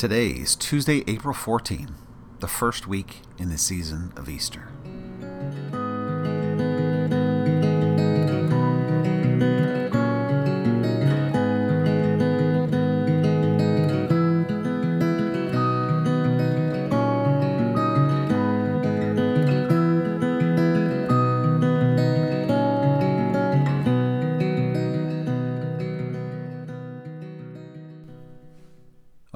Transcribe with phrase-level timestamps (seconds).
[0.00, 1.94] Today is Tuesday, April 14,
[2.38, 4.68] the first week in the season of Easter.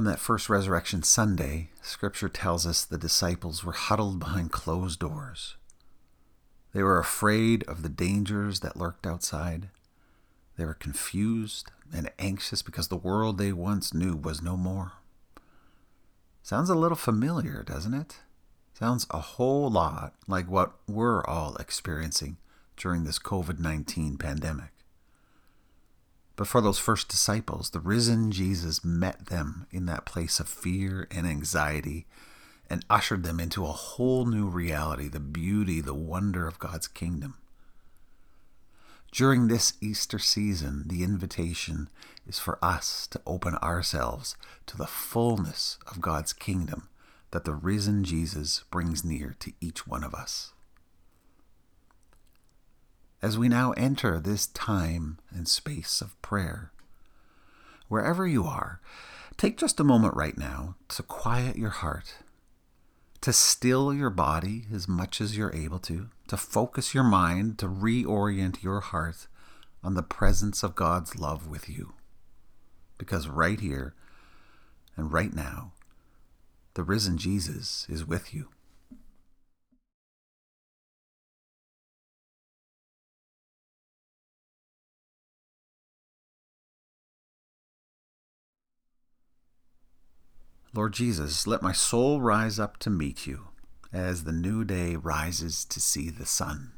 [0.00, 5.56] On that first Resurrection Sunday, Scripture tells us the disciples were huddled behind closed doors.
[6.72, 9.68] They were afraid of the dangers that lurked outside.
[10.56, 14.92] They were confused and anxious because the world they once knew was no more.
[16.42, 18.20] Sounds a little familiar, doesn't it?
[18.72, 22.38] Sounds a whole lot like what we're all experiencing
[22.74, 24.70] during this COVID 19 pandemic.
[26.40, 31.06] But for those first disciples, the risen Jesus met them in that place of fear
[31.10, 32.06] and anxiety
[32.70, 37.34] and ushered them into a whole new reality the beauty, the wonder of God's kingdom.
[39.12, 41.90] During this Easter season, the invitation
[42.26, 46.88] is for us to open ourselves to the fullness of God's kingdom
[47.32, 50.54] that the risen Jesus brings near to each one of us.
[53.22, 56.72] As we now enter this time and space of prayer,
[57.88, 58.80] wherever you are,
[59.36, 62.14] take just a moment right now to quiet your heart,
[63.20, 67.68] to still your body as much as you're able to, to focus your mind, to
[67.68, 69.26] reorient your heart
[69.84, 71.92] on the presence of God's love with you.
[72.96, 73.94] Because right here
[74.96, 75.72] and right now,
[76.72, 78.48] the risen Jesus is with you.
[90.72, 93.48] Lord Jesus, let my soul rise up to meet you
[93.92, 96.70] as the new day rises to see the sun.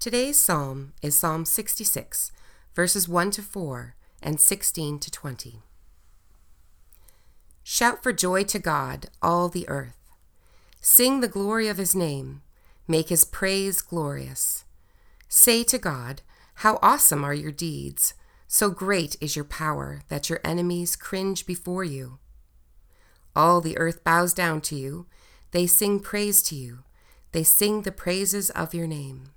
[0.00, 2.32] Today's psalm is Psalm 66,
[2.74, 5.62] verses 1 to 4 and 16 to 20.
[7.62, 10.01] Shout for joy to God, all the earth.
[10.84, 12.42] Sing the glory of his name,
[12.88, 14.64] make his praise glorious.
[15.28, 16.22] Say to God,
[16.56, 18.14] How awesome are your deeds!
[18.48, 22.18] So great is your power that your enemies cringe before you.
[23.34, 25.06] All the earth bows down to you,
[25.52, 26.80] they sing praise to you,
[27.30, 29.28] they sing the praises of your name.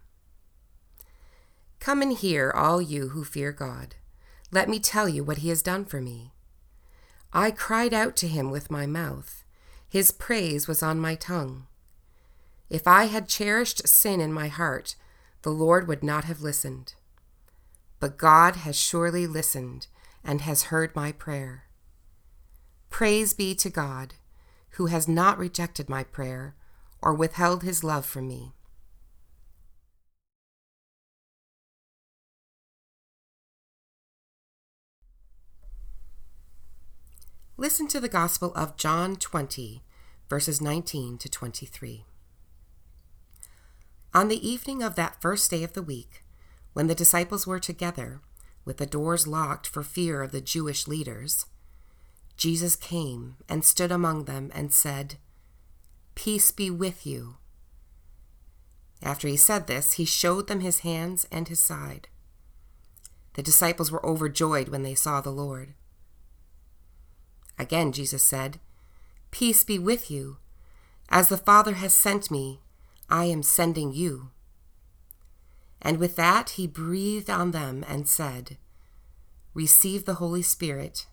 [1.79, 3.93] Come and hear, all you who fear God.
[4.51, 6.33] Let me tell you what he has done for me.
[7.31, 9.44] I cried out to him with my mouth.
[9.89, 11.67] His praise was on my tongue.
[12.69, 14.95] If I had cherished sin in my heart,
[15.43, 16.95] the Lord would not have listened.
[17.99, 19.87] But God has surely listened
[20.23, 21.65] and has heard my prayer.
[22.89, 24.15] Praise be to God,
[24.71, 26.55] who has not rejected my prayer
[27.01, 28.53] or withheld his love from me.
[37.57, 39.81] Listen to the Gospel of John 20,
[40.29, 42.03] verses 19 to 23.
[44.13, 46.25] On the evening of that first day of the week,
[46.73, 48.19] when the disciples were together,
[48.65, 51.45] with the doors locked for fear of the Jewish leaders,
[52.35, 55.15] Jesus came and stood among them and said,
[56.13, 57.37] Peace be with you.
[59.01, 62.09] After he said this, he showed them his hands and his side.
[63.35, 65.73] The disciples were overjoyed when they saw the Lord.
[67.57, 68.59] Again, Jesus said,
[69.31, 70.37] Peace be with you.
[71.09, 72.59] As the Father has sent me,
[73.09, 74.31] I am sending you.
[75.81, 78.57] And with that, he breathed on them and said,
[79.53, 81.05] Receive the Holy Spirit.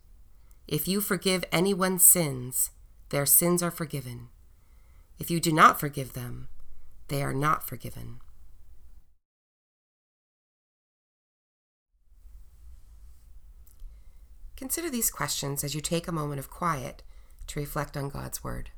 [0.67, 2.71] If you forgive anyone's sins,
[3.11, 4.29] their sins are forgiven.
[5.19, 6.49] If you do not forgive them,
[7.09, 8.21] they are not forgiven.
[14.63, 17.03] Consider these questions as you take a moment of quiet
[17.49, 18.71] to reflect on God's Word.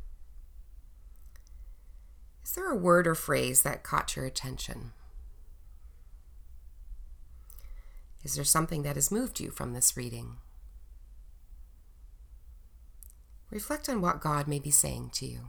[2.43, 4.93] Is there a word or phrase that caught your attention?
[8.23, 10.39] Is there something that has moved you from this reading?
[13.51, 15.41] Reflect on what God may be saying to you.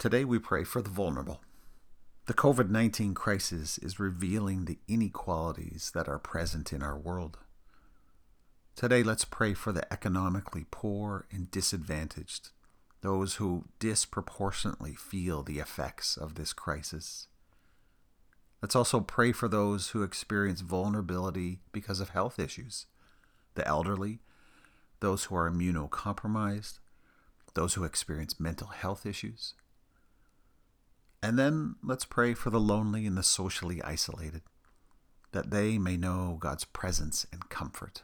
[0.00, 1.42] Today we pray for the vulnerable.
[2.24, 7.36] The COVID 19 crisis is revealing the inequalities that are present in our world.
[8.74, 12.48] Today, let's pray for the economically poor and disadvantaged,
[13.02, 17.28] those who disproportionately feel the effects of this crisis.
[18.62, 22.86] Let's also pray for those who experience vulnerability because of health issues,
[23.54, 24.20] the elderly,
[25.00, 26.78] those who are immunocompromised,
[27.52, 29.52] those who experience mental health issues.
[31.22, 34.42] And then let's pray for the lonely and the socially isolated,
[35.32, 38.02] that they may know God's presence and comfort.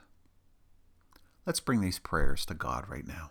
[1.47, 3.31] Let's bring these prayers to God right now.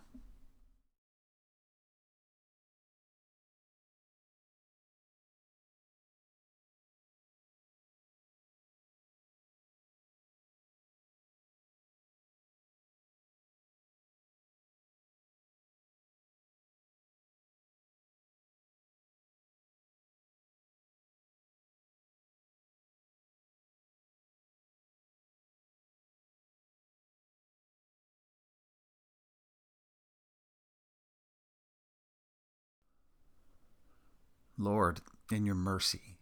[34.58, 36.18] Lord, in your mercy,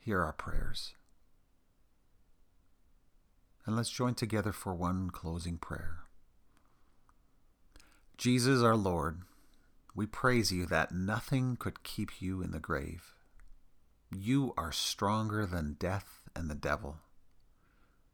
[0.00, 0.94] hear our prayers.
[3.66, 5.98] And let's join together for one closing prayer.
[8.16, 9.22] Jesus, our Lord,
[9.94, 13.14] we praise you that nothing could keep you in the grave.
[14.10, 16.96] You are stronger than death and the devil.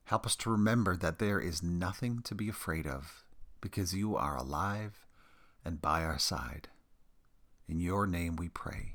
[0.04, 3.22] Help us to remember that there is nothing to be afraid of
[3.60, 5.06] because you are alive
[5.64, 6.68] and by our side.
[7.68, 8.94] In your name we pray.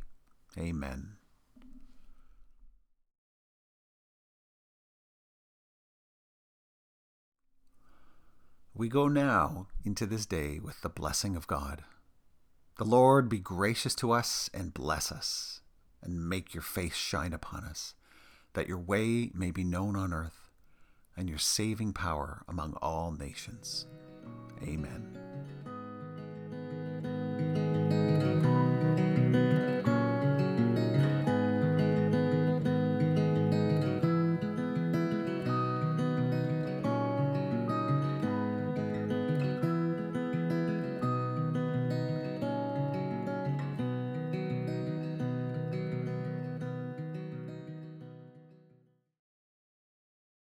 [0.57, 1.17] Amen.
[8.73, 11.83] We go now into this day with the blessing of God.
[12.77, 15.61] The Lord be gracious to us and bless us,
[16.03, 17.95] and make your face shine upon us,
[18.53, 20.51] that your way may be known on earth,
[21.15, 23.87] and your saving power among all nations.
[24.61, 25.26] Amen.